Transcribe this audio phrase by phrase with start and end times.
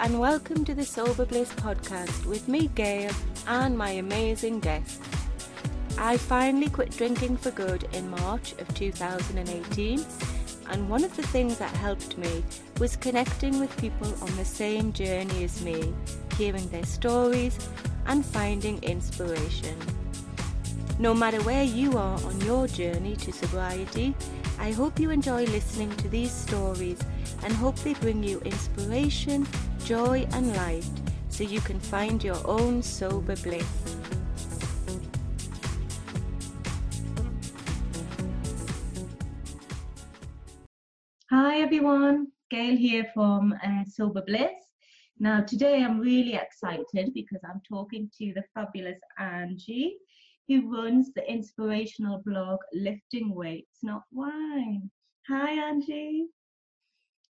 [0.00, 3.12] and welcome to the Sober Bliss podcast with me, Gail,
[3.46, 5.00] and my amazing guest.
[5.96, 10.04] I finally quit drinking for good in March of 2018,
[10.70, 12.44] and one of the things that helped me
[12.80, 15.94] was connecting with people on the same journey as me,
[16.36, 17.56] hearing their stories
[18.06, 19.78] and finding inspiration.
[20.98, 24.14] No matter where you are on your journey to sobriety,
[24.58, 26.98] I hope you enjoy listening to these stories
[27.44, 29.46] and hope they bring you inspiration,
[29.84, 30.84] joy, and light
[31.28, 33.68] so you can find your own sober bliss.
[41.30, 44.52] Hi everyone, Gail here from uh, Sober Bliss.
[45.18, 49.98] Now, today I'm really excited because I'm talking to the fabulous Angie,
[50.48, 54.90] who runs the inspirational blog Lifting Weights Not Wine.
[55.28, 56.26] Hi, Angie.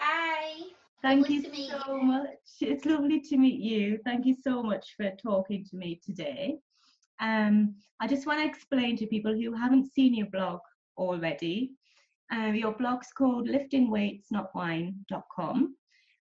[0.00, 0.81] Hi.
[1.02, 2.02] Thank you so you.
[2.02, 2.28] much.
[2.60, 3.98] It's lovely to meet you.
[4.04, 6.58] Thank you so much for talking to me today.
[7.20, 10.60] Um, I just want to explain to people who haven't seen your blog
[10.96, 11.72] already.
[12.30, 15.74] Um, your blog's called liftingweightsnotwine.com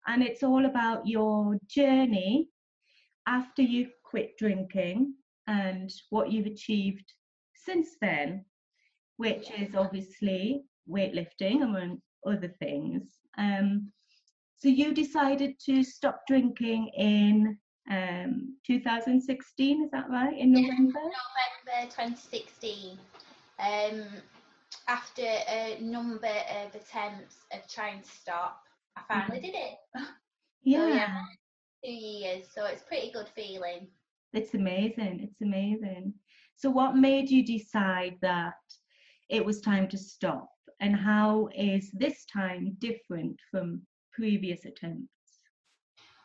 [0.08, 2.48] and it's all about your journey
[3.28, 5.14] after you quit drinking
[5.48, 7.14] and what you've achieved
[7.54, 8.46] since then,
[9.18, 13.04] which is obviously weightlifting among other things.
[13.38, 13.92] Um,
[14.60, 17.58] so you decided to stop drinking in
[17.90, 20.38] um, 2016, is that right?
[20.38, 20.52] In.
[20.52, 21.00] November?
[21.00, 23.00] November 2016.
[23.58, 24.04] Um,
[24.90, 28.62] after a number of attempts of trying to stop,
[28.98, 29.78] I finally did it.
[30.62, 31.22] Yeah, yeah.
[31.86, 33.88] Two years, so it's pretty good feeling.
[34.34, 35.22] it's amazing.
[35.24, 36.14] It's amazing.
[36.58, 38.56] So, what made you decide that
[39.30, 40.50] it was time to stop?
[40.82, 43.84] And how is this time different from
[44.20, 45.10] previous attempts?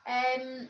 [0.06, 0.69] Um,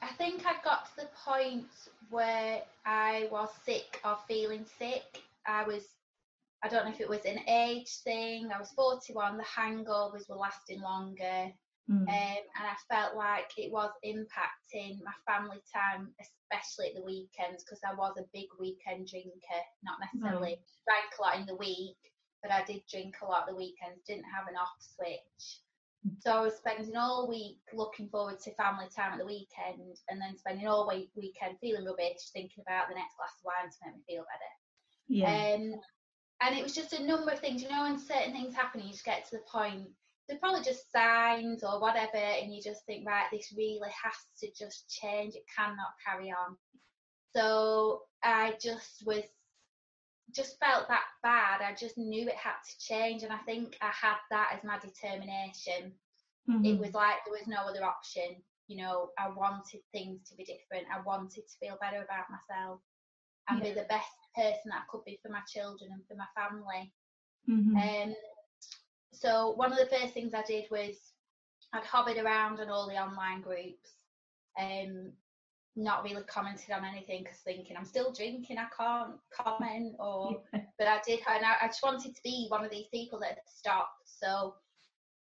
[0.00, 1.66] I think I got to the point
[2.10, 5.22] where I was sick of feeling sick.
[5.46, 5.82] I was,
[6.62, 8.50] I don't know if it was an age thing.
[8.54, 9.36] I was 41.
[9.36, 11.52] The hangovers were lasting longer.
[11.90, 12.02] Mm.
[12.02, 17.64] um, and I felt like it was impacting my family time, especially at the weekends,
[17.64, 19.62] because I was a big weekend drinker.
[19.82, 21.98] Not necessarily drank a lot in the week,
[22.40, 24.06] but I did drink a lot at the weekends.
[24.06, 25.58] Didn't have an off switch,
[26.18, 30.20] so I was spending all week looking forward to family time at the weekend, and
[30.20, 33.78] then spending all week weekend feeling rubbish, thinking about the next glass of wine to
[33.86, 34.52] make me feel better.
[35.08, 35.54] yeah.
[35.54, 35.80] Um,
[36.40, 38.90] and it was just a number of things, you know, when certain things happen, you
[38.90, 39.86] just get to the point,
[40.28, 44.48] they're probably just signs or whatever, and you just think, right, this really has to
[44.58, 45.34] just change.
[45.34, 46.56] It cannot carry on.
[47.34, 49.22] So I just was,
[50.34, 51.60] just felt that bad.
[51.62, 54.78] I just knew it had to change, and I think I had that as my
[54.78, 55.92] determination.
[56.62, 56.78] It Mhm.
[56.78, 58.42] was like there was no other option.
[58.68, 60.86] You know, I wanted things to be different.
[60.92, 62.80] I wanted to feel better about myself
[63.48, 63.62] and Yeah.
[63.62, 66.92] be the best person that I could be for my children and for my family.
[67.48, 67.90] Mhm.
[68.08, 68.14] Um,
[69.12, 71.12] so one of the first things I did was
[71.72, 73.90] I'd hovered around on all the online groups,
[74.58, 75.12] um,
[75.76, 80.60] not really commented on anything because thinking I'm still drinking, I can't comment or Yeah.
[80.78, 83.38] but I did, and I, I just wanted to be one of these people that
[83.46, 84.02] stopped.
[84.06, 84.54] So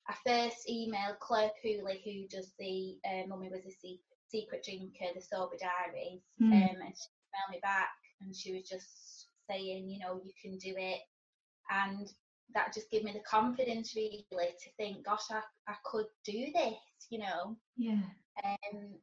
[0.08, 5.14] I first emailed Clare Pooley, who does the uh, Mummy Was a Se- Secret Drinker,
[5.14, 6.52] the Sober Diaries, Mm.
[6.52, 7.90] um, and she emailed me back,
[8.20, 11.00] and she was just saying, you know, you can do it,
[11.70, 12.12] and
[12.54, 16.74] that just gave me the confidence really to think, gosh, I, I could do this,
[17.10, 17.56] you know.
[17.76, 18.00] Yeah.
[18.44, 18.94] Um,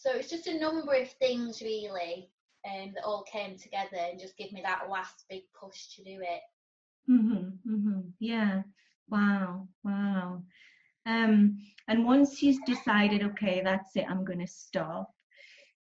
[0.00, 2.30] so it's just a number of things really
[2.66, 6.20] um, that all came together and just give me that last big push to do
[6.22, 6.42] it.
[7.08, 7.58] Mhm.
[7.66, 8.12] Mhm.
[8.20, 8.62] Yeah.
[9.08, 9.68] Wow.
[9.84, 10.44] Wow.
[11.06, 15.12] Um, and once you decided, okay, that's it, I'm going to stop.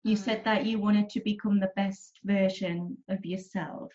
[0.03, 0.19] You Mm.
[0.19, 3.91] said that you wanted to become the best version of yourself.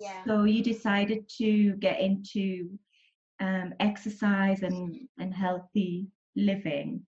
[0.00, 0.24] Yeah.
[0.26, 2.78] So you decided to get into
[3.40, 7.06] um, exercise and, and healthy living.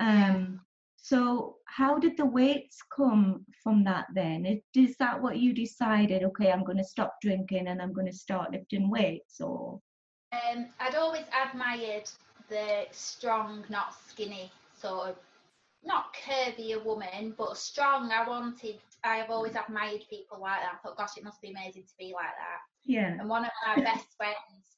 [0.00, 0.60] Um,
[1.04, 4.46] So how did the weights come from that then?
[4.46, 6.22] It- Is that what you decided?
[6.22, 9.80] Okay, I'm going to stop drinking and I'm going to start lifting weights, or
[10.32, 12.08] Um, I'd always admired
[12.48, 14.50] the strong, not skinny,
[14.80, 15.16] sort of,
[15.82, 18.12] not curvy a woman, but strong.
[18.12, 20.74] I wanted, I have always admired people like that.
[20.74, 22.60] I thought, gosh, it must be amazing to be like that.
[22.84, 24.76] yeah, And one of my best friends,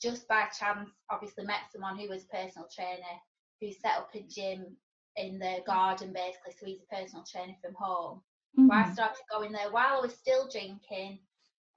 [0.00, 3.16] just by chance, obviously met someone who was a personal trainer
[3.60, 4.74] who set up a gym
[5.16, 8.22] in the garden basically, so he's a personal trainer from home.
[8.56, 8.92] So I Mhm.
[8.92, 11.18] started going there while I was still drinking,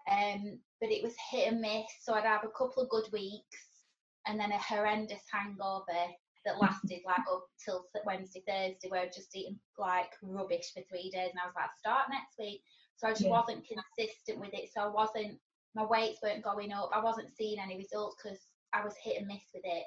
[0.07, 1.85] um, but it was hit and miss.
[2.01, 3.85] So I'd have a couple of good weeks
[4.27, 6.15] and then a horrendous hangover,
[6.45, 10.81] that lasted like up till Wednesday, Thursday, where I was just eating like rubbish for
[10.83, 12.63] three days, and I was like, start next week.
[12.97, 13.31] So I just Yeah.
[13.31, 14.69] wasn't consistent with it.
[14.73, 15.39] So I wasn't,
[15.73, 16.89] my weights weren't going up.
[16.93, 18.39] I wasn't seeing any results because
[18.73, 19.85] I was hit and miss with it.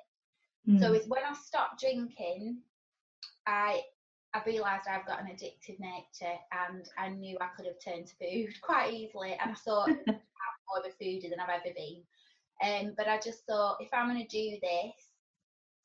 [0.80, 0.96] So Mm.
[0.96, 2.62] it's when I stopped drinking,
[3.46, 3.82] I
[4.34, 8.16] I realised I've got an addictive nature, and I knew I could have turned to
[8.16, 9.36] food quite easily.
[9.40, 12.02] And I thought I'm more of a foodie than I've ever been.
[12.62, 15.10] Um, but I just thought if I'm going to do this,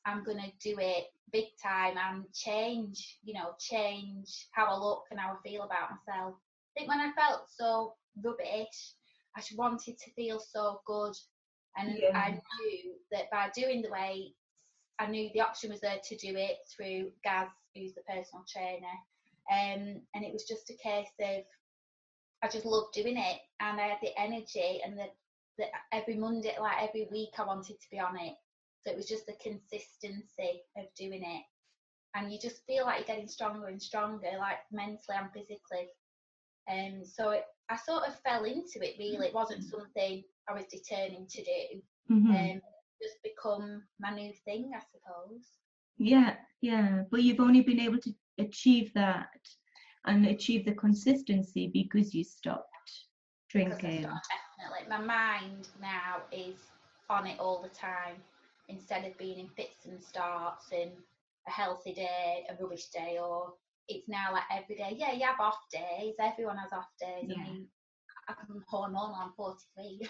[0.04, 5.04] I'm going to do it big time and change, you know, change how I look
[5.10, 6.34] and how I feel about myself.
[6.76, 8.94] I think when I felt so rubbish,
[9.36, 11.14] I just wanted to feel so good.
[11.76, 12.10] And Yeah.
[12.14, 14.41] I knew that by doing the weights,
[15.02, 18.94] I knew the option was there to do it through Gaz, who's the personal trainer.
[19.50, 21.42] Um, and it was just a case of
[22.42, 25.06] I just loved doing it and I had the energy and the,
[25.58, 28.34] the every Monday, like every week, I wanted to be on it.
[28.84, 31.44] So it was just the consistency of doing it.
[32.14, 35.88] And you just feel like you're getting stronger and stronger, like mentally and physically.
[36.70, 39.26] Um, so it, I sort of fell into it really.
[39.26, 41.82] It wasn't something I was determined to do.
[42.10, 42.54] Mhm.
[42.56, 42.62] Um,
[43.02, 45.44] just become my new thing, I suppose.
[45.98, 47.02] Yeah, yeah.
[47.10, 49.28] But you've only been able to achieve that
[50.06, 52.66] and achieve the consistency because you stopped
[53.50, 54.02] drinking.
[54.02, 54.26] stopped,
[54.58, 54.88] definitely.
[54.88, 56.56] My mind now is
[57.10, 58.16] on it all the time
[58.68, 60.92] instead of being in fits and starts and
[61.46, 63.52] a healthy day, a rubbish day, or
[63.88, 64.94] it's now like every day.
[64.96, 66.14] Yeah, you have off days.
[66.20, 67.28] Everyone has off days.
[67.28, 67.42] Yeah.
[67.42, 67.66] I mean,
[68.28, 70.08] I'm hormonal, I'm 43.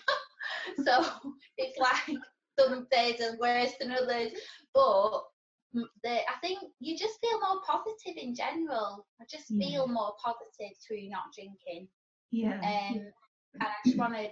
[0.84, 1.04] so
[1.56, 2.18] it's like
[2.58, 4.32] some days are worse than others.
[4.74, 5.22] But
[5.72, 9.06] the, I think you just feel more positive in general.
[9.20, 9.68] I just Yeah.
[9.68, 11.88] feel more positive through not drinking.
[12.30, 12.58] Yeah.
[12.60, 13.12] Um,
[13.54, 14.28] and I just want to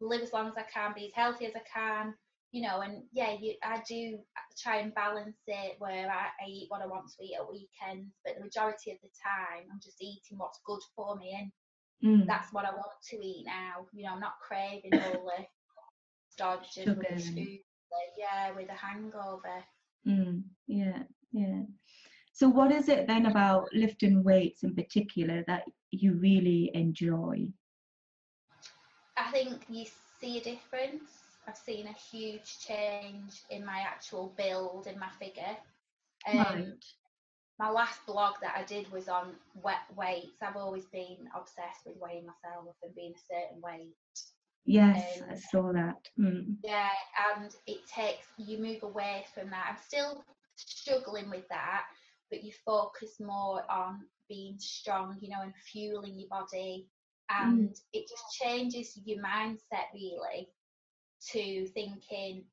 [0.00, 2.14] live as long as I can, be as healthy as I can,
[2.52, 2.80] you know.
[2.80, 4.18] And yeah, you, I do
[4.62, 8.14] try and balance it where I, I eat what I want to eat at weekends,
[8.24, 11.50] but the majority of the time I'm just eating what's good for me, and
[12.04, 12.26] Mm.
[12.26, 13.86] that's what I want to eat now.
[13.94, 15.46] You know, I'm not craving all the
[16.38, 17.58] Sugar rubbish and- food.
[18.18, 19.64] Yeah, with a hangover.
[20.06, 21.02] Mm, yeah,
[21.32, 21.62] yeah.
[22.32, 27.48] So, what is it then about lifting weights in particular that you really enjoy?
[29.16, 29.86] I think you
[30.20, 31.10] see a difference.
[31.48, 35.56] I've seen a huge change in my actual build in my figure.
[36.28, 36.84] Um, Right.
[37.58, 40.42] My last blog that I did was on wet weights.
[40.42, 43.94] I've always been obsessed with weighing myself and being a certain weight.
[44.66, 46.08] Yes, I um, saw that.
[46.18, 46.56] Mm.
[46.62, 46.90] Yeah,
[47.36, 49.66] and it takes you move away from that.
[49.70, 50.24] I'm still
[50.56, 51.84] struggling with that,
[52.30, 56.88] but you focus more on being strong, you know, and fueling your body.
[57.30, 60.48] And it just changes your mindset really
[61.32, 62.44] to thinking,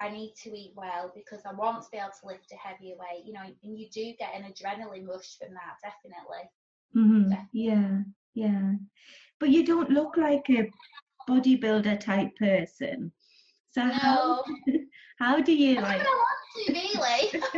[0.00, 2.96] I need to eat well because I want to be able to lift a heavier
[2.96, 6.48] weight, you know, and you do get an adrenaline rush from that, definitely.
[6.94, 7.48] hmm Definitely.
[7.52, 7.98] Yeah,
[8.34, 8.72] yeah.
[9.38, 10.68] But you don't look like a
[11.28, 13.12] bodybuilder type person.
[13.70, 14.74] So how No,
[15.18, 16.02] how do you I like?
[16.02, 17.42] don't want to really.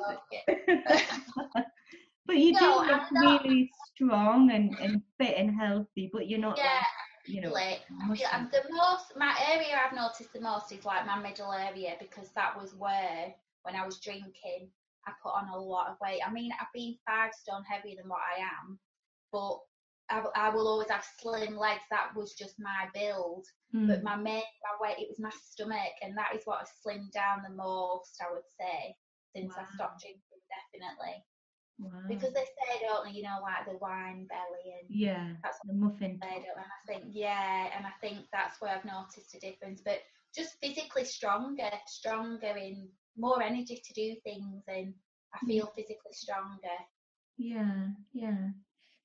[2.27, 6.59] but you do No, look really strong and, and fit and healthy, but you're not
[6.59, 6.85] Yeah, like,
[7.27, 11.53] you know, like the most my area I've noticed the most is like my middle
[11.53, 14.71] area because that was where when I was drinking
[15.09, 16.21] I put on a lot of weight.
[16.27, 18.79] I mean I've been five stone heavier than what I am,
[19.33, 19.59] but
[20.11, 21.83] I will always have slim legs.
[21.91, 23.47] That was just my build.
[23.87, 26.71] But Mm, my main my weight it was my stomach, and that is what has
[26.85, 28.21] slimmed down the most.
[28.23, 28.97] I would say
[29.35, 31.25] since I stopped drinking, definitely
[31.79, 31.91] wow.
[32.09, 35.75] because they say don't they, you know like the wine belly and yeah, that's the
[35.75, 39.41] muffin I don't, and I think yeah, and I think that's where I've noticed a
[39.41, 39.83] difference.
[39.85, 40.01] But
[40.35, 42.89] just physically stronger, stronger in
[43.19, 44.95] more energy to do things, and
[45.35, 46.79] I feel physically stronger.
[47.37, 48.49] Yeah, yeah.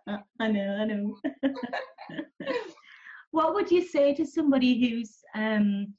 [0.09, 1.17] Yeah, I know, I know.
[3.31, 5.95] what would you say to somebody who's, um,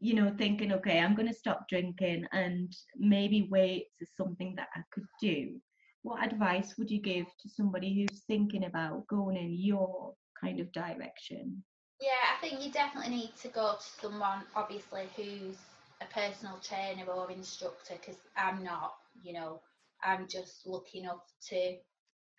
[0.00, 4.68] you know, thinking, okay, I'm going to stop drinking and maybe weights is something that
[4.74, 5.56] I could do?
[6.02, 10.72] What advice would you give to somebody who's thinking about going in your kind of
[10.72, 11.62] direction?
[12.00, 15.56] Yeah, I think you definitely need to go to someone, obviously, who's
[16.02, 19.60] a personal trainer or instructor, because I'm not, you know,
[20.04, 21.76] I'm just lucky enough to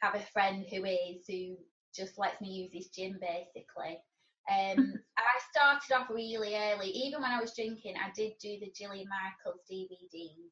[0.02, 1.58] have a friend who is, who
[1.96, 3.98] just lets me use his gym basically.
[4.50, 6.90] Um, I started off really early.
[6.90, 10.52] Even when I was drinking, I did do the Jillian Michaels DVDs.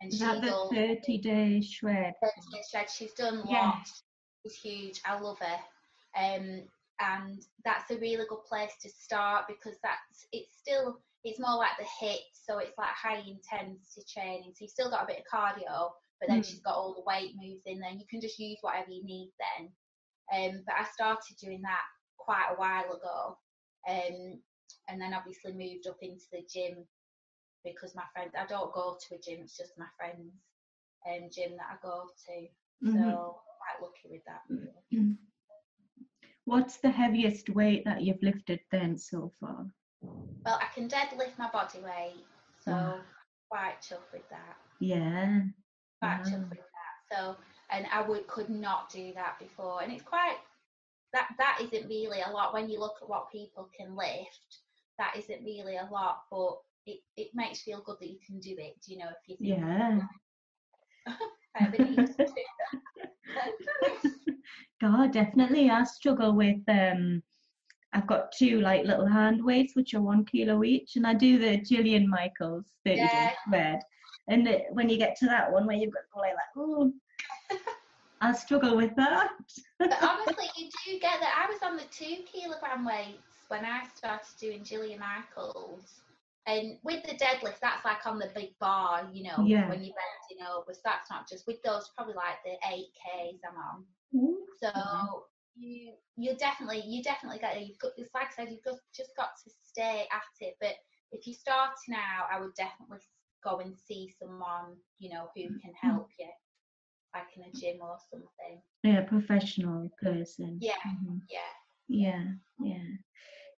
[0.00, 2.14] And Is that she's the all 30 day shred?
[2.22, 2.90] 30 Day Shred.
[2.90, 3.62] She's done Yeah.
[3.62, 4.02] lots.
[4.42, 5.00] She's huge.
[5.04, 5.58] I love her.
[6.16, 6.62] Um,
[7.00, 11.76] and that's a really good place to start because that's it's still it's more like
[11.78, 14.52] the HIIT, so it's like high intensity training.
[14.54, 16.44] So you've still got a bit of cardio, but then Mm.
[16.44, 17.90] she's got all the weight moves in there.
[17.90, 19.72] You can just use whatever you need then.
[20.32, 21.82] Um, but I started doing that
[22.16, 23.38] quite a while ago,
[23.88, 24.40] um,
[24.88, 26.86] and then obviously moved up into the gym
[27.64, 28.32] because my friends.
[28.38, 30.32] I don't go to a gym; it's just my friends'
[31.08, 32.48] um, gym that I go to.
[32.84, 33.34] So Mhm.
[33.58, 34.42] quite lucky with that.
[34.48, 35.18] really.
[36.46, 39.66] What's the heaviest weight that you've lifted then so far?
[40.44, 42.24] Well, I can deadlift my body weight,
[42.64, 43.00] so Wow.
[43.50, 44.56] quite chuffed with that.
[44.78, 45.42] Yeah.
[46.00, 46.22] Quite Wow.
[46.22, 47.16] chuffed with that.
[47.16, 47.36] So,
[47.70, 50.36] and I would could not do that before, and it's quite
[51.12, 54.60] that that isn't really a lot when you look at what people can lift.
[54.98, 58.54] That isn't really a lot, but it, it makes feel good that you can do
[58.56, 58.80] it.
[58.86, 60.00] Do you know if you think Yeah.
[61.56, 63.52] I have a to do that.
[64.80, 65.70] God, definitely.
[65.70, 67.22] I struggle with um
[67.92, 71.38] I've got two like little hand weights which are one kilo each and I do
[71.38, 73.30] the Jillian Michaels 30 Yeah.
[73.46, 73.78] spread.
[74.28, 76.60] And the, when you get to that one where you've got to go like that,
[76.60, 76.92] oh
[78.20, 79.30] I struggle with that.
[79.78, 81.46] but honestly, you do get that.
[81.46, 86.02] I was on the two kilogram weights when I started doing Jillian Michaels.
[86.48, 89.68] And with the deadlift, that's like on the big bar, you know, Yeah.
[89.68, 90.72] when you're bending over.
[90.72, 93.84] So that's not just with those, probably like the 8Ks I'm on.
[94.14, 94.45] Ooh.
[94.60, 95.22] So Mhm.
[95.56, 99.10] you you definitely you definitely get you've got it's like I said you've got, just
[99.16, 100.56] got to stay at it.
[100.60, 100.76] But
[101.12, 102.98] if you're starting out, I would definitely
[103.44, 106.28] go and see someone you know who can help you,
[107.14, 108.62] like in a gym or something.
[108.82, 110.58] Yeah, professional person.
[110.60, 111.20] Yeah, Mhm.
[111.28, 111.40] yeah.
[111.88, 112.24] Yeah,
[112.62, 112.96] yeah.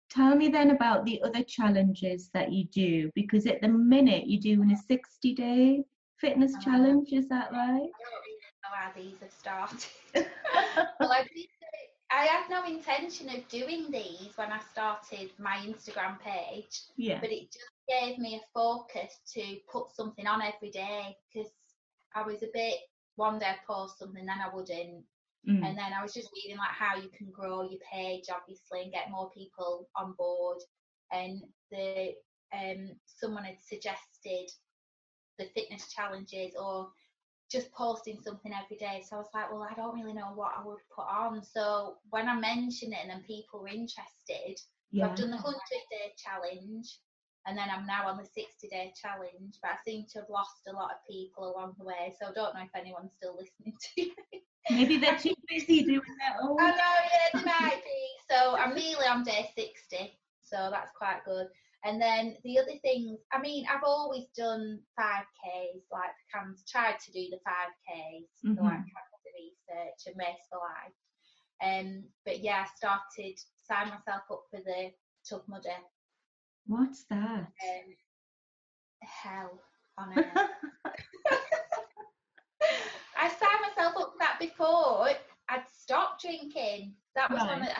[0.09, 4.41] Tell me then about the other challenges that you do because at the minute you're
[4.55, 5.83] doing a 60 day
[6.17, 6.63] fitness Uh-huh.
[6.63, 7.89] challenge, is that right?
[8.71, 10.27] I don't really know how these have started.
[10.99, 11.47] well, I, did,
[12.11, 16.81] I had no intention of doing these when I started my Instagram page.
[16.97, 17.19] Yeah.
[17.21, 21.49] but it just gave me a focus to put something on every day because
[22.15, 22.75] I was a bit
[23.15, 25.05] one day I'd post something then I wouldn't
[25.47, 25.65] Mm.
[25.65, 28.91] and then I was just reading like how you can grow your page obviously and
[28.91, 30.57] get more people on board
[31.13, 32.13] and the
[32.53, 34.51] um someone had suggested
[35.37, 36.89] the fitness challenges or
[37.51, 40.51] just posting something every day so I was like well I don't really know what
[40.57, 44.63] I would put on so when I mentioned it and then people were interested so
[44.91, 45.09] yeah.
[45.09, 45.53] I've done the 100
[45.91, 46.97] day challenge
[47.45, 50.67] and then I'm now on the 60 day challenge, but I seem to have lost
[50.67, 53.73] a lot of people along the way, so I don't know if anyone's still listening
[53.73, 54.43] to me.
[54.69, 56.57] Maybe they're too busy doing their I own.
[56.57, 58.01] know, yeah, they might be.
[58.29, 61.47] So I'm nearly on day 60, so that's quite good.
[61.85, 67.11] And then the other things, I mean, I've always done 5Ks, like Cam's tried to
[67.11, 68.55] do the 5Ks, Mhm.
[68.57, 70.93] so like cancer research and race for life.
[71.61, 74.91] Um, but yeah, I started signing myself up for the
[75.29, 75.77] Tough Mudder
[76.67, 77.47] What's that?
[77.47, 77.95] um,
[79.01, 79.59] hell
[79.97, 80.49] on earth.
[83.17, 85.09] I signed myself up for that before
[85.49, 86.95] I'd stopped drinking.
[87.15, 87.61] That was Right.
[87.61, 87.77] that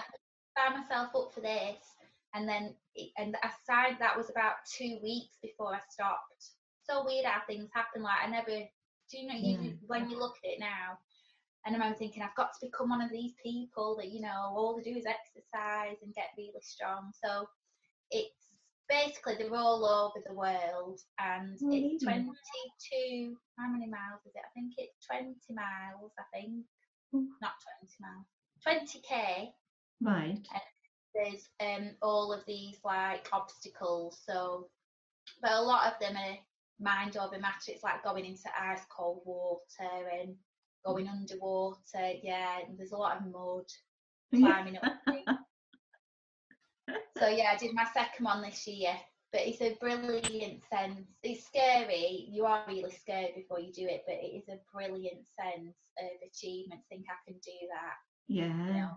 [0.57, 1.77] I signed myself up for this,
[2.33, 6.53] and then it, and I signed that was about two weeks before I stopped.
[6.83, 8.03] So weird how things happen.
[8.03, 8.51] Like I never,
[9.11, 9.65] do you know, you hmm.
[9.65, 9.71] Yeah.
[9.87, 10.97] when you look at it now.
[11.65, 14.53] And I remember thinking, I've got to become one of these people that, you know,
[14.55, 17.11] all they do is exercise and get really strong.
[17.21, 17.49] So
[18.11, 18.55] it's
[18.87, 24.41] basically they're all over the world and Oh, it's 22 how many miles is it
[24.41, 26.65] i think it's 20 miles i think
[27.13, 27.53] not
[27.85, 28.25] 20 miles
[28.65, 29.53] 20k
[30.01, 30.39] Right.
[31.15, 34.67] There's um all of these like obstacles so
[35.41, 36.37] but a lot of them are
[36.79, 40.35] mind over matter it's like going into ice cold water and
[40.85, 43.65] going underwater yeah and there's a lot of mud
[44.35, 44.83] climbing up.
[47.17, 48.93] So yeah, I did my second one this year,
[49.31, 51.07] but it's a brilliant sense.
[51.23, 52.27] It's scary.
[52.29, 56.09] You are really scared before you do it, but it is a brilliant sense of
[56.27, 56.81] achievement.
[56.89, 57.95] Think I can do that.
[58.65, 58.73] You Yeah.
[58.73, 58.89] know.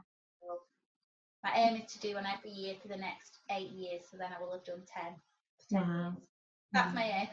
[1.45, 4.31] My aim is to do one every year for the next eight years, so then
[4.37, 5.15] I will have done ten.
[5.71, 6.15] Wow.
[6.73, 7.29] That's my aim.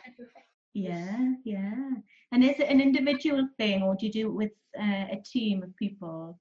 [0.74, 1.90] Yeah, yeah.
[2.32, 5.64] And is it an individual thing or do you do it with uh, a team
[5.64, 6.40] of people?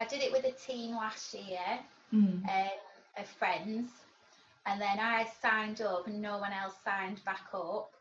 [0.00, 1.80] I did it with a team last year.
[2.12, 2.42] Mm.
[2.48, 2.70] um,
[3.16, 3.90] of friends,
[4.66, 7.92] and then I signed up, and no one else signed back up.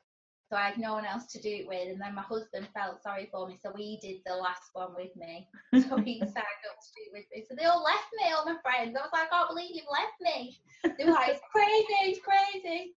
[0.50, 3.04] So I had no one else to do it with, and then my husband felt
[3.04, 5.48] sorry for me, so he did the last one with me.
[5.88, 7.46] So he signed up to do it with me.
[7.48, 8.98] So they all left me, all my friends.
[8.98, 10.58] I was like, I can't believe you've left me.
[10.98, 12.96] They were like, it's crazy, it's crazy.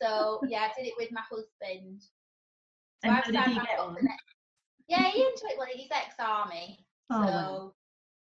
[0.00, 2.02] So yeah, I did it with my husband.
[2.02, 2.08] So
[3.02, 3.96] and how did he get on?
[4.86, 5.58] Yeah, he enjoyed.
[5.58, 7.72] Well, he's ex-army, Oh, so wow.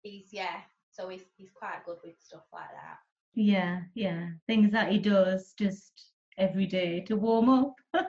[0.02, 0.60] he's yeah.
[0.92, 2.98] So he's he's quite good with stuff like that.
[3.34, 4.28] Yeah, yeah.
[4.46, 7.74] Things that he does just every day to warm up.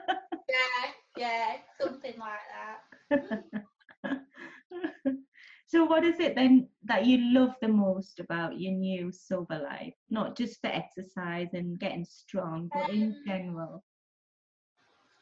[0.48, 2.80] Yeah, yeah, something like that.
[5.66, 9.94] so what is it then that you love the most about your new sober life?
[10.10, 13.84] Not just the exercise and getting strong, but in Um, general.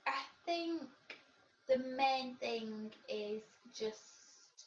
[0.07, 0.83] I think
[1.69, 4.67] the main thing is just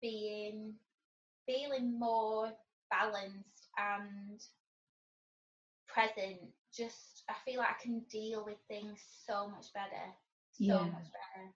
[0.00, 0.74] being
[1.46, 2.52] feeling more
[2.90, 4.40] balanced and
[5.88, 6.52] present.
[6.74, 10.14] Just I feel like I can deal with things so much better,
[10.52, 10.90] so Yeah.
[10.90, 11.54] much better.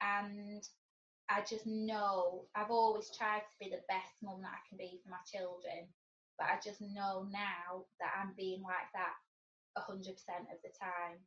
[0.00, 0.62] And
[1.28, 5.00] I just know I've always tried to be the best mum that I can be
[5.02, 5.88] for my children,
[6.38, 9.14] but I just know now that I'm being like that
[9.76, 11.18] a hundred percent of the time.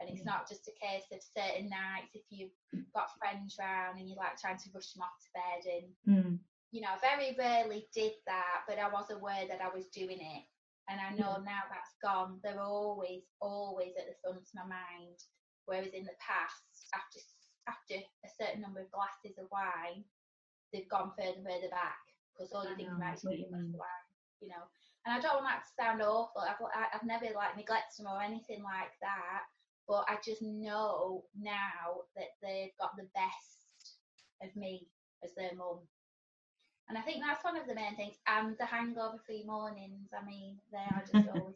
[0.00, 0.32] And it's Yeah.
[0.32, 2.50] not just a case of certain nights if you've
[2.94, 6.38] got friends round and you're like trying to rush them off to bed and Mm.
[6.72, 10.18] you know, I very rarely did that, but I was aware that I was doing
[10.20, 10.44] it.
[10.90, 12.40] And I know now that's gone.
[12.42, 15.18] They're always, always at the front of my mind.
[15.66, 17.22] Whereas in the past, after
[17.70, 20.02] after a certain number of glasses of wine,
[20.72, 24.08] they've gone further and further back because all thinking about is drinking glass of wine,
[24.40, 24.66] you know.
[25.04, 26.42] And I don't want that to sound awful.
[26.42, 26.58] I've,
[26.94, 29.46] I've never like neglected them or anything like that.
[29.88, 33.98] But I just know now that they've got the best
[34.42, 34.86] of me
[35.24, 35.82] as their mum.
[36.88, 38.16] And I think that's one of the main things.
[38.26, 41.54] And the hangover free mornings, I mean, they are just always,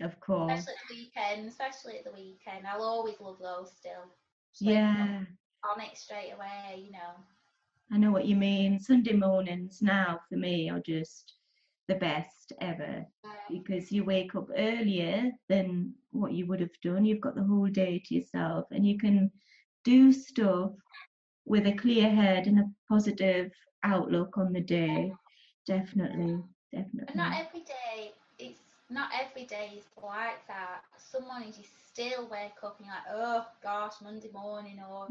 [0.00, 0.52] Of course.
[0.52, 2.66] especially at the weekend, especially at the weekend.
[2.66, 4.04] I'll always love those still.
[4.52, 5.24] Just Yeah.
[5.64, 7.14] On it straight away, you know.
[7.92, 8.78] I know what you mean.
[8.78, 11.34] Sunday mornings now for me are just
[11.88, 13.04] the best ever
[13.50, 17.04] because you wake up earlier than what you would have done.
[17.04, 19.30] You've got the whole day to yourself and you can
[19.84, 20.72] do stuff
[21.44, 23.50] with a clear head and a positive
[23.84, 25.18] outlook on the day.
[25.66, 26.44] Definitely,
[27.08, 27.18] And definitely.
[27.18, 30.82] not every day, it's not every day is like that.
[30.98, 35.10] Some mornings you still wake up and you're like, oh gosh, Monday morning, or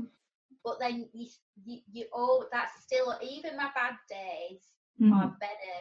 [0.63, 1.27] but then you
[1.65, 5.77] you, you all that's still even my bad days Mhm, are better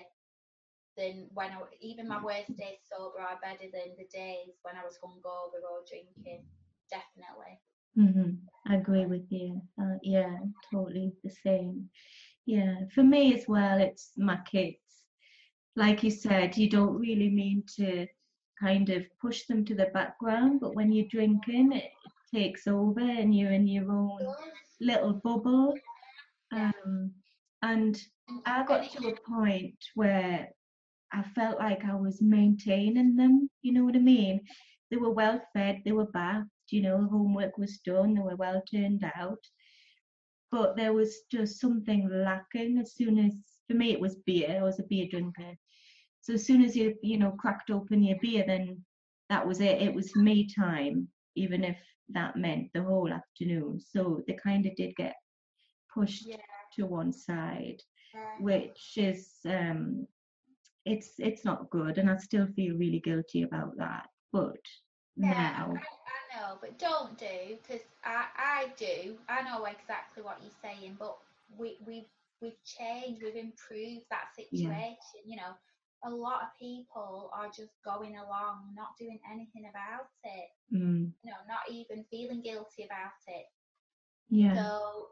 [0.96, 4.84] than when I even my worst days sober are better than the days when I
[4.84, 6.44] was hungover or drinking.
[6.90, 7.60] Definitely.
[7.96, 8.38] mhm.
[8.66, 9.62] I agree with you.
[9.80, 10.38] Uh, yeah,
[10.70, 11.88] totally the same.
[12.46, 14.76] Yeah, for me as well, it's my kids.
[15.76, 18.06] Like you said, you don't really mean to
[18.60, 21.90] kind of push them to the background, but when you're drinking, it
[22.34, 24.20] takes over and you're in your own
[24.80, 25.74] little bubble.
[26.52, 27.12] Um,
[27.62, 28.00] and
[28.46, 30.48] I got to a point where
[31.12, 33.48] I felt like I was maintaining them.
[33.62, 34.40] You know what I mean?
[34.90, 38.62] They were well fed, they were bathed, you know, homework was done, they were well
[38.70, 39.38] turned out.
[40.52, 43.34] But there was just something lacking as soon as,
[43.68, 44.58] for me, it was beer.
[44.60, 45.56] I was a beer drinker.
[46.22, 48.84] So as soon as you, you know, cracked open your beer, then
[49.30, 49.82] that was it.
[49.82, 51.78] It was me time, even if
[52.10, 53.80] that meant the whole afternoon.
[53.80, 55.14] So they kind of did get
[55.94, 56.36] pushed Yeah.
[56.76, 57.82] to one side
[58.14, 58.38] Yeah.
[58.40, 60.06] which is um
[60.84, 64.60] it's it's not good and i still feel really guilty about that but
[65.16, 69.16] Yeah, now I, I know, but don't do because I, I do.
[69.28, 71.16] I know exactly what you're saying, but
[71.56, 72.06] we we
[72.40, 74.76] we've changed, we've improved that Yeah.
[74.76, 75.24] situation.
[75.26, 75.52] You know,
[76.04, 80.48] a lot of people are just going along, not doing anything about it.
[80.72, 83.46] mm, You know, not even feeling guilty about it.
[84.30, 85.08] yeah So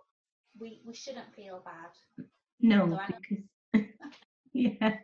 [0.58, 1.90] we we shouldn't feel bad.
[2.60, 3.22] no so because
[4.52, 4.98] yeah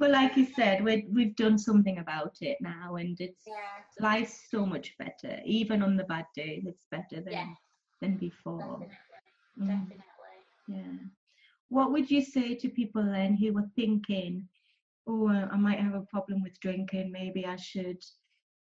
[0.00, 4.50] but like you said we we've done something about it now and it's Yeah, life's
[4.50, 7.54] so much better even on the bad days it's better than Yeah.
[8.02, 9.68] than before definitely, Mm.
[9.68, 10.40] definitely.
[10.68, 10.98] Yeah.
[11.68, 14.48] What would you say to people then who were thinking,
[15.06, 18.02] oh, I might have a problem with drinking, maybe I should,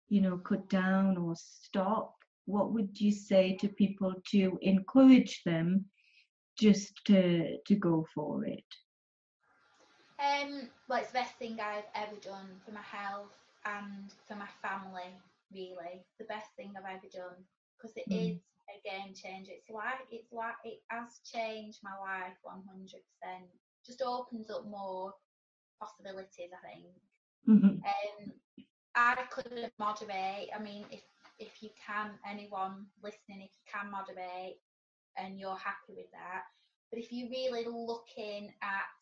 [0.09, 2.16] you know, cut down or stop?
[2.47, 5.87] What would you say to people to encourage them
[6.59, 8.71] just to to go for it?
[10.22, 13.35] Um, well, it's the best thing I've ever done for my health
[13.66, 15.11] and for my family.
[15.52, 17.44] Really, the best thing I've ever done
[17.76, 18.42] because it is Mm.
[18.70, 19.52] a game changer.
[19.52, 23.50] It's like it's like it has changed my life one hundred percent.
[23.85, 25.14] Just opens up more
[25.80, 26.52] possibilities.
[26.52, 26.87] I think.
[27.48, 27.82] Mhm.
[27.85, 28.32] Um,
[28.94, 30.50] I couldn't moderate.
[30.54, 31.04] I mean, if
[31.38, 34.58] if you can, anyone listening, if you can moderate
[35.16, 36.44] and you're happy with that,
[36.90, 39.00] but if you're really looking at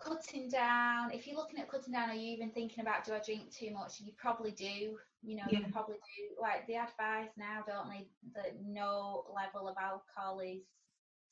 [0.00, 1.10] cutting down.
[1.12, 3.72] If you're looking at cutting down, or you even thinking about do I drink too
[3.72, 4.00] much?
[4.00, 4.98] You probably do.
[5.22, 5.60] You know, Yeah.
[5.60, 6.40] you probably do.
[6.40, 8.08] Like the advice now, don't they?
[8.34, 10.62] That no level of alcohol is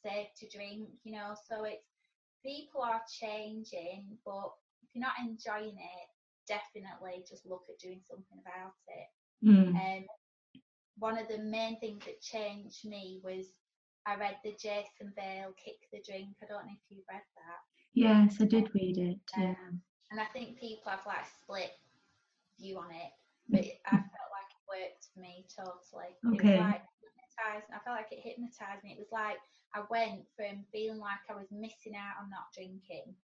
[0.03, 0.89] safe to drink.
[1.05, 1.87] You know, so it's
[2.43, 6.09] people are changing, but if you're not enjoying it,
[6.49, 9.09] definitely just look at doing something about it.
[9.47, 9.75] Mm.
[9.75, 10.07] Um,
[10.99, 13.47] one of the main things that changed me was
[14.07, 16.37] I read the Jason Vale Kick the Drink.
[16.43, 17.61] I don't know if you've read that.
[17.97, 19.19] Yes, I did read it.
[19.37, 19.57] Yeah.
[19.57, 19.81] Um,
[20.13, 21.73] and I think people have like split
[22.61, 23.11] view on it,
[23.49, 26.13] but I felt like it worked for me totally.
[26.13, 26.57] It Okay.
[26.61, 27.69] was like hypnotised.
[27.73, 28.93] I felt like it hypnotised me.
[28.95, 29.41] It was like
[29.75, 33.17] I went from feeling like I was missing out on not drinking.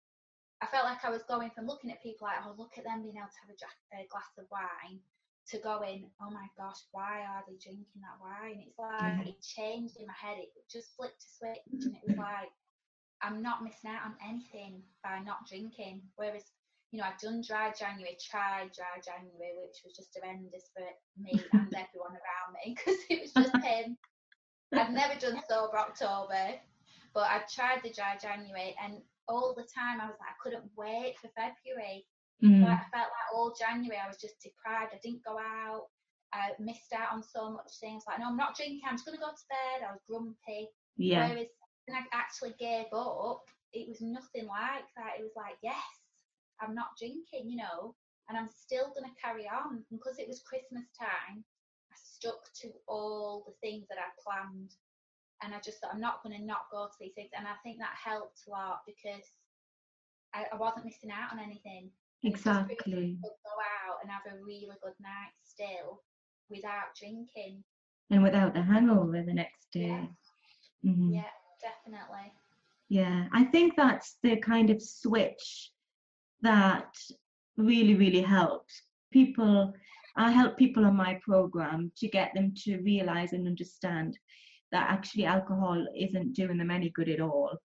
[0.63, 3.03] I felt like I was going from looking at people like, oh, look at them
[3.03, 3.59] being able to have a,
[3.99, 5.03] a glass of wine,
[5.51, 8.63] to going, oh my gosh, why are they drinking that wine?
[8.65, 9.29] It's like Yeah.
[9.29, 10.39] it changed in my head.
[10.39, 12.49] It just flipped a switch, and it was like
[13.23, 16.03] I'm not missing out on anything by not drinking.
[16.17, 16.45] Whereas,
[16.91, 20.85] you know, I've done dry January, tried dry January, which was just horrendous for
[21.23, 23.97] me and everyone around me because it was just him.
[24.75, 26.59] I've never done sober October,
[27.15, 30.65] but I've tried the dry January, and all the time I was like, I couldn't
[30.77, 32.07] wait for February.
[32.43, 32.65] Mm.
[32.65, 34.93] Like, I felt like all January I was just deprived.
[34.97, 35.93] I didn't go out.
[36.33, 38.05] I missed out on so much things.
[38.09, 38.81] Like, no, I'm not drinking.
[38.89, 39.87] I'm just going to go to bed.
[39.87, 40.73] I was grumpy.
[40.97, 41.29] Yeah.
[41.29, 41.53] Whereas
[41.87, 43.43] when I actually gave up,
[43.73, 45.19] it was nothing like that.
[45.19, 45.83] It was like, yes,
[46.61, 47.95] I'm not drinking, you know,
[48.29, 49.83] and I'm still going to carry on.
[49.91, 51.43] And because it was Christmas time,
[51.91, 54.75] I stuck to all the things that I planned.
[55.43, 57.31] And I just thought, I'm not going to not go to these things.
[57.37, 59.27] And I think that helped a lot because
[60.35, 61.91] I, I wasn't missing out on anything.
[62.23, 63.19] And it just proved that Exactly.
[63.23, 63.55] go
[63.91, 66.03] out and have a really good night still
[66.49, 67.65] without drinking.
[68.11, 69.89] And without the hangover the next day.
[69.89, 70.07] Yeah.
[70.93, 71.15] Mhm.
[71.15, 71.31] Yeah,
[71.63, 72.33] definitely.
[72.89, 75.71] Yeah, I think that's the kind of switch
[76.43, 76.95] that
[77.57, 79.73] really, really helps people.
[80.17, 84.19] I help people on my program to get them to realize and understand
[84.73, 87.57] that actually alcohol isn't doing them any good at all.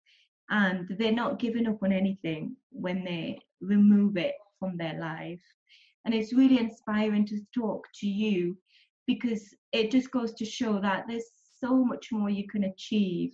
[0.50, 5.42] And they're not giving up on anything when they remove it from their life.
[6.06, 8.58] And it's really inspiring to talk to you
[9.08, 13.34] because it just goes to show that there's so much more you can achieve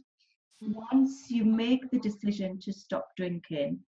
[0.61, 3.79] once you make the decision to stop drinking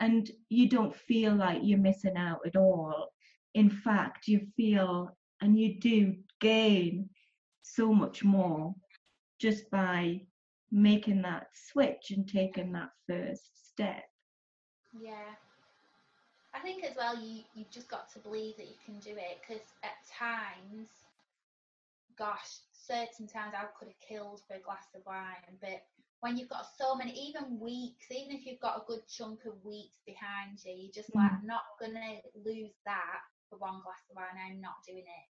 [0.00, 3.08] and you don't feel like you're missing out at all
[3.54, 7.08] in fact you feel and you do gain
[7.62, 8.74] so much more
[9.40, 10.20] just by
[10.70, 14.04] making that switch and taking that first step
[15.00, 15.34] Yeah.
[16.54, 19.40] I think as well, you you've just got to believe that you can do it
[19.46, 20.88] because at times,
[22.16, 25.84] gosh, certain times I could have killed for a glass of wine, but
[26.20, 29.52] when you've got so many, even weeks, even if you've got a good chunk of
[29.64, 31.38] weeks behind you, you're just like, mm.
[31.40, 34.38] I'm not gonna lose that for one glass of wine.
[34.40, 35.28] I'm not doing it.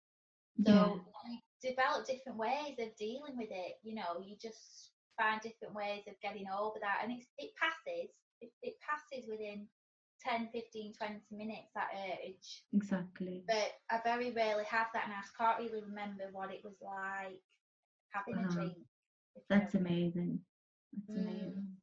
[0.65, 1.31] So Yeah.
[1.31, 3.79] you develop different ways of dealing with it.
[3.83, 8.09] You know, you just find different ways of getting over that, and it's, it passes.
[8.41, 9.67] It, it passes within
[10.21, 12.63] 10, 15, 20 minutes that urge.
[12.73, 16.75] exactly But I very rarely have that, and I can't really remember what it was
[16.81, 17.41] like
[18.11, 18.43] having Wow.
[18.43, 18.55] a uh-huh.
[18.55, 18.77] drink.
[19.49, 20.39] that's amazing
[21.09, 21.75] Mm.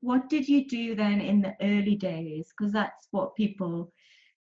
[0.00, 3.92] what did you do then in the early days because that's what people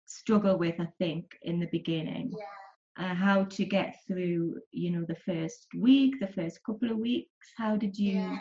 [0.06, 3.04] struggle with i think in the beginning Yeah.
[3.06, 7.48] uh, how to get through you know the first week the first couple of weeks
[7.58, 8.38] how did you Yeah.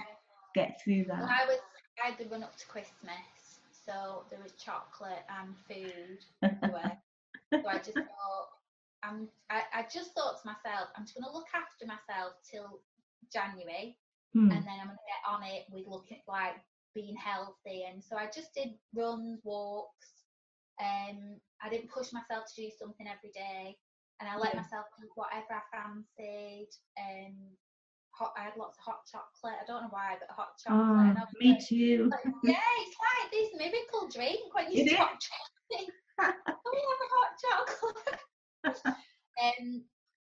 [0.55, 1.59] get through Well, that I was
[2.03, 6.97] I had the run up to Christmas, so there was chocolate and food everywhere.
[7.53, 8.49] so I just thought,
[9.03, 12.81] I'm, I, I just thought to myself, I'm just going to look after myself till
[13.33, 13.99] January,
[14.35, 14.51] Hmm.
[14.53, 16.55] and then I'm going to get on it with looking at like
[16.95, 17.85] being healthy.
[17.91, 20.09] And so I just did runs, walks.
[20.81, 23.77] Um, I didn't push myself to do something every day,
[24.21, 24.63] and I let Yeah.
[24.63, 26.69] myself eat whatever I fancied.
[26.99, 27.35] Um,
[28.13, 29.59] hot, I had lots of hot chocolate.
[29.61, 30.97] I don't know why, but hot chocolate.
[30.97, 34.73] oh and I was me like- too like, yeah, it's like this miracle drink when
[34.73, 35.91] you It stop drinking.
[36.21, 38.21] oh, we have a hot chocolate.
[39.43, 39.85] um,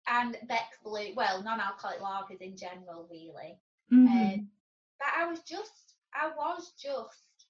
[0.07, 3.57] and Beck's Blue, well, non-alcoholic lagers in general, really.
[3.91, 4.07] Mhm.
[4.07, 4.51] Um,
[4.99, 7.47] but I was just, I was just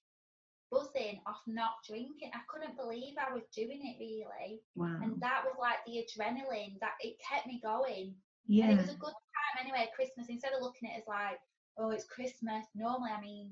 [0.70, 2.30] buzzing off not drinking.
[2.34, 4.60] I couldn't believe I was doing it, really.
[4.74, 8.14] wow And that was like the adrenaline that it kept me going.
[8.46, 10.28] yeah And it was a good time anyway, Christmas.
[10.28, 11.38] Instead of looking at it as like,
[11.78, 12.66] oh, it's Christmas.
[12.74, 13.50] Normally, I mean,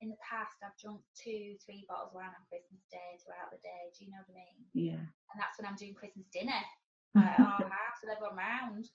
[0.00, 3.62] in the past, I've drunk two, three bottles of wine on Christmas Day throughout the
[3.62, 3.92] day.
[3.96, 4.58] Do you know what I mean?
[4.74, 4.98] yeah
[5.32, 6.60] And that's when I'm doing Christmas dinner
[7.16, 8.90] at our house with everyone round.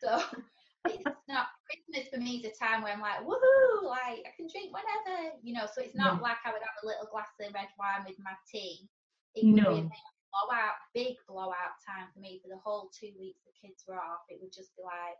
[0.00, 0.20] So
[0.86, 4.46] it's not, Christmas for me is a time where I'm like, woohoo, like I can
[4.52, 5.66] drink whenever, you know.
[5.72, 6.20] So it's not Yeah.
[6.20, 8.88] like I would have a little glass of red wine with my tea.
[9.34, 9.72] It would be No.
[9.72, 13.84] a big blowout, big blowout time for me for the whole two weeks the kids
[13.88, 14.24] were off.
[14.28, 15.16] It would just be like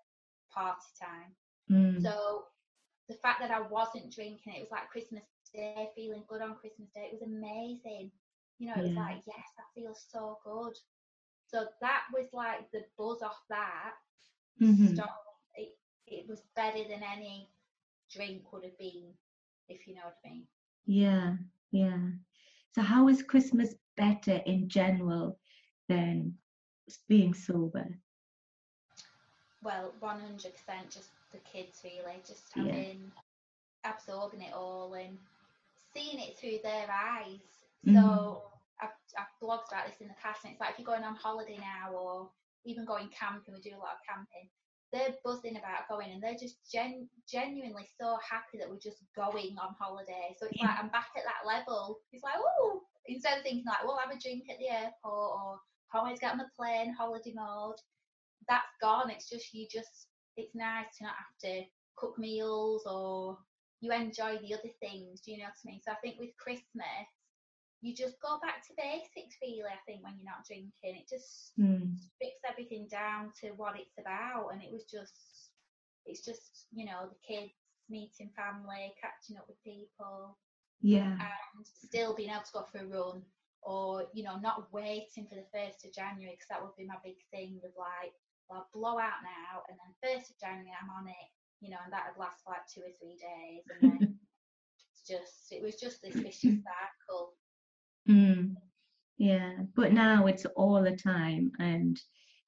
[0.53, 1.35] party time.
[1.71, 2.03] Mm.
[2.03, 2.47] So
[3.09, 6.89] the fact that I wasn't drinking, it was like Christmas Day, feeling good on Christmas
[6.95, 7.09] Day.
[7.11, 8.11] It was amazing.
[8.59, 10.77] You know, it was like, yes, I feel so good.
[11.47, 13.95] So that was like the buzz off that.
[14.61, 14.95] mm-hmm.
[16.13, 17.49] It, was better than any
[18.11, 19.15] drink would have been,
[19.69, 20.47] if you know what I mean.
[20.87, 21.37] Yeah,
[21.71, 21.99] yeah.
[22.75, 25.39] So how is Christmas better in general
[25.89, 26.35] than
[27.09, 27.87] being sober?
[29.63, 30.43] Well, 100%
[30.91, 32.65] just the kids really, just Yeah.
[32.65, 33.13] having,
[33.85, 35.19] absorbing it all and
[35.95, 37.41] seeing it through their eyes.
[37.87, 37.95] Mhm.
[37.95, 38.43] So
[38.81, 41.15] I've, I've blogged about this in the past, and it's like if you're going on
[41.15, 42.31] holiday now or
[42.65, 44.49] even going camping, we do a lot of camping,
[44.93, 49.57] they're buzzing about going and they're just gen- genuinely so happy that we're just going
[49.57, 50.37] on holiday.
[50.39, 51.99] So it's like I'm back at that level.
[52.13, 55.59] It's like, oh, instead of thinking like, well, have a drink at the airport or
[55.91, 57.81] can't wait to get on the plane, holiday mode,
[58.49, 59.11] that's gone.
[59.11, 61.65] It's just, you just, it's nice to not have to
[61.97, 63.39] cook meals or
[63.81, 65.21] you enjoy the other things.
[65.21, 65.81] Do you know what I mean?
[65.85, 67.09] So I think with Christmas,
[67.83, 69.67] you just go back to basics, really.
[69.69, 71.99] I think when you're not drinking, it just Mm.
[71.99, 75.51] strips everything down to what it's about, and it was just,
[76.07, 77.53] it's just you know the kids
[77.91, 80.39] meeting family, catching up with people,
[80.81, 83.23] Yeah, and still being able to go for a run,
[83.63, 86.99] or you know not waiting for the first of January because that would be my
[87.05, 88.15] big thing with like,
[88.49, 91.29] well, I'll blow out now, and then first of January I'm on it,
[91.61, 94.03] you know, and that would last for like two or three days, and then
[94.93, 97.35] it's just it was just this vicious cycle.
[98.09, 98.57] Mm.
[99.19, 99.53] yeah.
[99.75, 102.01] But now it's all the time, and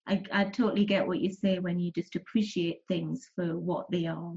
[0.06, 4.06] I I totally get what you say when you just appreciate things for what they
[4.06, 4.34] are.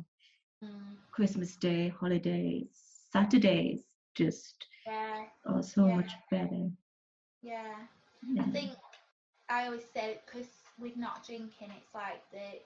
[0.64, 2.70] Mm, Christmas Day, holidays,
[3.12, 3.84] Saturdays,
[4.16, 5.94] just yeah, are so Yeah.
[5.94, 6.72] much better.
[7.42, 7.74] yeah.
[8.22, 8.44] Yeah.
[8.44, 8.72] I think
[9.50, 10.48] I always say because
[10.80, 12.62] with not drinking, it's like the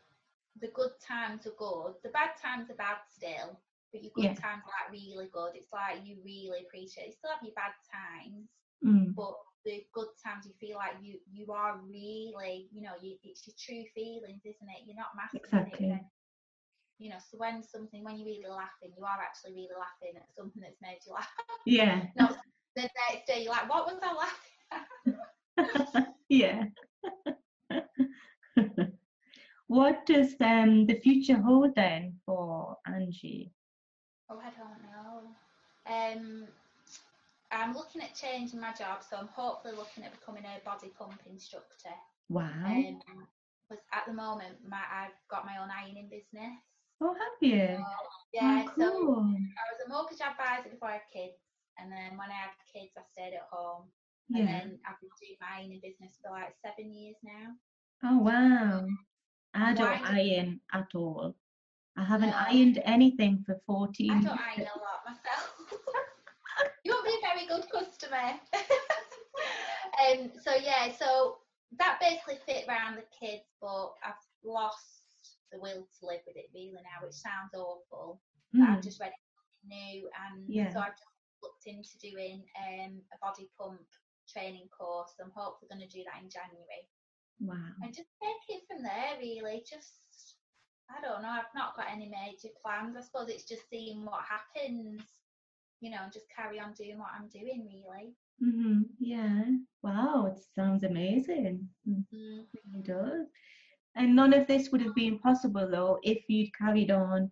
[0.59, 3.57] the good times are good, the bad times are bad still,
[3.91, 4.39] but your good Yeah.
[4.39, 5.55] times are like really good.
[5.55, 7.07] It's like you really appreciate.
[7.07, 8.49] You still have your bad times,
[8.83, 9.13] Mm.
[9.15, 13.45] but the good times you feel like you you are really, you know, you, it's
[13.47, 14.85] your true feelings, isn't it?
[14.85, 15.87] You're not masking Exactly.
[15.91, 16.03] it.
[16.99, 20.33] You know, so when something when you're really laughing, you are actually really laughing at
[20.35, 21.29] something that's made you laugh.
[21.65, 22.29] Yeah, No,
[22.75, 26.05] the next day you're like, what was I laughing at?
[26.29, 26.65] yeah.
[29.67, 33.51] what does um the future hold then for Angie?
[34.31, 35.27] Oh, I don't know.
[35.91, 36.47] Um,
[37.51, 41.19] I'm looking at changing my job, so I'm hopefully looking at becoming a body pump
[41.29, 41.91] instructor.
[42.29, 42.47] Wow.
[42.65, 43.27] Um,
[43.67, 46.55] because at the moment, my I've got my own ironing business.
[47.01, 47.77] oh, have you?
[48.33, 48.85] Yeah, oh, so.
[48.87, 51.35] I was a mortgage advisor before I had kids,
[51.77, 53.83] and then when I had kids, I stayed at home,
[54.33, 57.51] and then I've been doing my ironing business for like seven years now.
[58.03, 58.87] Oh, wow.
[59.53, 61.35] I don't iron at all.
[61.97, 64.39] I haven't ironed anything for 14 I don't years.
[64.57, 65.53] iron a lot myself.
[66.85, 68.39] you won't be a very good customer.
[70.07, 71.37] um, so yeah, so
[71.77, 75.03] that basically fit around the kids, but I've lost
[75.51, 78.21] the will to live with it really now, which sounds awful.
[78.55, 80.71] Mm, just ready for something new, and Yeah.
[80.73, 81.11] so I've just
[81.43, 83.79] looked into doing um, a body pump
[84.31, 85.11] training course.
[85.19, 86.87] I'm hopefully going to do that in January,
[87.39, 87.71] Wow.
[87.83, 89.15] and just take it from there.
[89.19, 90.35] Really, just
[90.97, 91.29] I don't know.
[91.29, 92.95] I've not got any major plans.
[92.97, 95.01] I suppose it's just seeing what happens,
[95.79, 97.67] you know, and just carry on doing what I'm doing.
[97.67, 98.13] Really.
[98.39, 99.43] hmm Yeah.
[99.83, 100.27] Wow.
[100.27, 101.67] It sounds amazing.
[101.87, 102.45] Mm, Mm.
[102.75, 103.27] It does.
[103.95, 107.31] And none of this would have been possible though if you'd carried on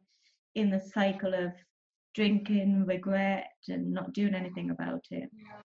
[0.56, 1.54] in the cycle of
[2.16, 5.30] drinking, regret, and not doing anything about it.
[5.34, 5.62] No.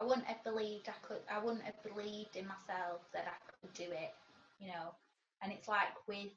[0.00, 1.22] I wouldn't have believed I could.
[1.30, 4.12] I wouldn't have believed in myself that I could do it,
[4.60, 4.92] you know.
[5.42, 6.28] And it's like with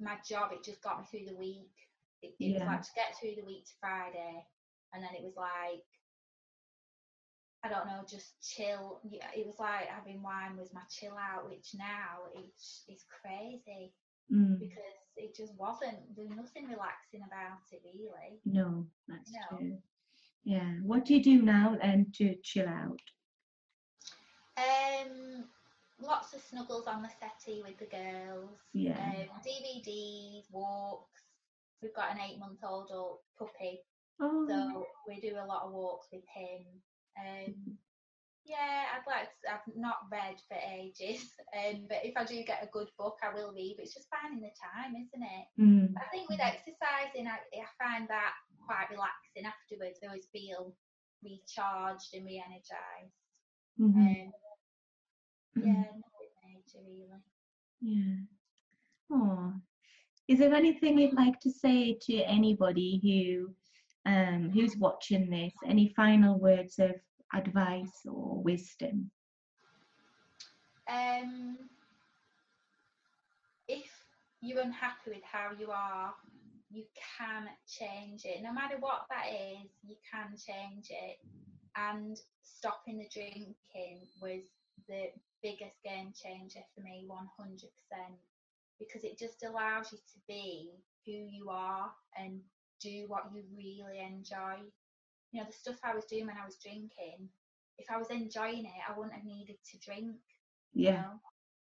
[0.00, 1.70] my job, it just got me through the week.
[2.22, 4.44] It, it was like to get through the week to Friday,
[4.92, 5.84] and then it was like
[7.64, 9.00] I don't know, just chill.
[9.08, 13.92] Yeah, It was like having wine was my chill out, which now it's it's crazy
[14.32, 14.58] Mm.
[14.58, 15.98] because it just wasn't.
[16.16, 18.40] There was nothing relaxing about it really.
[18.44, 19.56] No, that's No.
[19.58, 19.78] true.
[20.42, 20.72] Yeah.
[20.82, 22.98] What do you do now then to chill out?
[24.56, 25.44] Um,
[26.00, 28.60] lots of snuggles on the settee with the girls.
[28.72, 28.98] Yeah.
[28.98, 31.22] Um, DVDs, walks.
[31.82, 32.90] We've got an eight-month-old
[33.38, 33.80] puppy,
[34.20, 36.64] Oh, so we do a lot of walks with him.
[37.18, 37.76] Um,
[38.46, 42.62] Yeah, I'd like to, I've not read for ages, um, but if I do get
[42.62, 43.74] a good book, I will read.
[43.74, 45.46] But it's just finding the time, isn't it?
[45.58, 45.90] Mm.
[45.98, 49.98] I think with exercising, I, I find that quite relaxing afterwards.
[49.98, 50.78] I always feel
[51.26, 53.18] recharged and re-energized.
[53.82, 53.98] Mm-hmm.
[53.98, 54.32] Um,
[55.56, 56.02] yeah, no
[56.44, 57.20] nature really.
[57.80, 58.16] Yeah.
[59.10, 59.52] Oh,
[60.28, 63.54] is there anything you'd like to say to anybody who
[64.10, 65.52] um, who's watching this?
[65.66, 66.92] Any final words of
[67.34, 69.10] advice or wisdom?
[70.88, 71.58] Um,
[73.68, 73.90] if
[74.40, 76.14] you're unhappy with how you are,
[76.70, 76.84] you
[77.18, 78.42] can change it.
[78.42, 81.18] No matter what that is, you can change it.
[81.76, 84.42] And stopping the drinking was
[84.88, 85.06] the
[85.42, 87.18] biggest game changer for me, 100%,
[88.78, 90.70] because it just allows you to be
[91.04, 92.40] who you are and
[92.80, 94.62] do what you really enjoy.
[95.32, 97.28] You know, the stuff I was doing when I was drinking,
[97.78, 100.16] if I was enjoying it, I wouldn't have needed to drink.
[100.74, 101.02] Yeah.
[101.02, 101.20] know?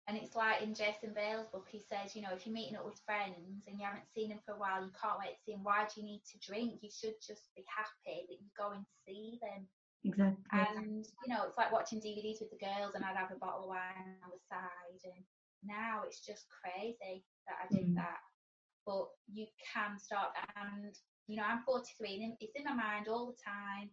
[0.06, 2.84] And it's like in Jason Vale's book, he says, you know, if you're meeting up
[2.84, 5.52] with friends and you haven't seen them for a while, you can't wait to see
[5.52, 5.64] them.
[5.64, 6.84] Why do you need to drink?
[6.84, 9.64] You should just be happy that you're going to see them.
[10.04, 10.44] Exactly.
[10.52, 13.64] And you know, it's like watching DVDs with the girls, and I'd have a bottle
[13.64, 15.00] of wine on the side.
[15.04, 15.24] And
[15.64, 17.94] now it's just crazy that I did Mm.
[17.96, 18.20] that.
[18.86, 20.94] But you can start, and
[21.26, 23.90] you know, I'm 43, and it's in my mind all the time.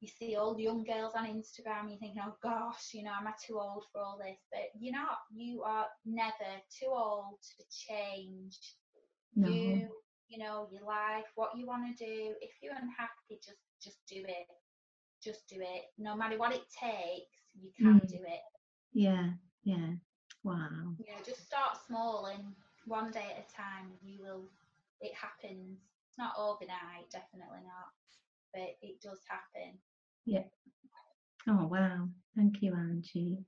[0.00, 3.12] You see all the young girls on Instagram, and you're thinking, oh gosh, you know,
[3.12, 4.38] am I too old for all this?
[4.52, 5.18] But you're not.
[5.32, 8.58] You are never too old to change
[9.36, 9.48] no.
[9.48, 9.88] you
[10.28, 14.22] you know your life what you want to do if you're unhappy just just do
[14.26, 14.46] it
[15.22, 18.08] just do it no matter what it takes you can Mm.
[18.08, 18.40] do it
[18.92, 19.30] Yeah.
[19.64, 19.94] Yeah.
[20.42, 20.94] Wow.
[20.98, 22.42] you know just start small and
[22.86, 24.44] one day at a time you will
[25.00, 25.78] it happens
[26.08, 27.92] it's not overnight definitely not
[28.54, 29.78] but it does happen
[30.24, 30.44] Yeah.
[31.48, 32.08] Oh wow.
[32.36, 33.38] Thank you, Angie.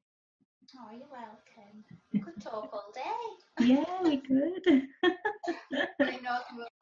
[0.78, 4.82] Oh you're welcome we could talk all day Yeah, we could.
[6.00, 6.38] I know,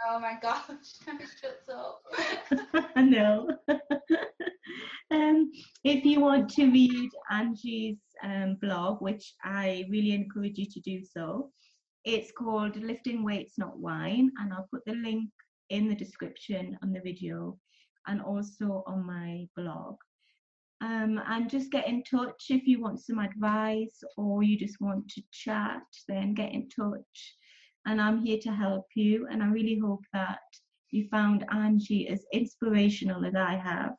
[0.09, 0.64] oh my gosh
[1.40, 2.03] shut up
[2.96, 3.48] I know.
[5.11, 5.50] um,
[5.85, 11.03] if you want to read Angie's um, blog, which I really encourage you to do
[11.05, 11.50] so,
[12.05, 15.29] it's called Lifting Weights Not Wine, and I'll put the link
[15.70, 17.59] in the description on the video
[18.07, 19.96] and also on my blog.
[20.83, 25.09] Um, and just get in touch if you want some advice or you just want
[25.11, 27.35] to chat, then get in touch.
[27.87, 29.27] And I'm here to help you.
[29.31, 30.38] And I really hope that
[30.90, 33.93] you found Angie as inspirational as I have,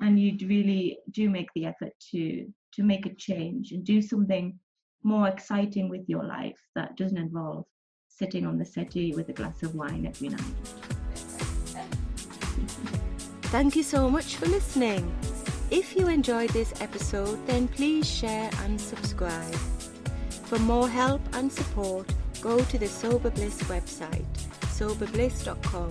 [0.00, 4.58] and you really do make the effort to to make a change and do something
[5.02, 7.64] more exciting with your life that doesn't involve
[8.08, 10.40] sitting on the settee with a glass of wine every night.
[13.44, 15.14] Thank you so much for listening.
[15.70, 19.54] If you enjoyed this episode, then please share and subscribe.
[20.44, 22.08] For more help and support,
[22.40, 24.24] go to the Sober Bliss website,
[24.78, 25.90] soberbliss.com.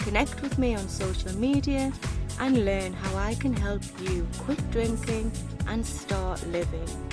[0.00, 1.90] Connect with me on social media
[2.40, 5.32] and learn how I can help you quit drinking
[5.66, 7.09] and start living.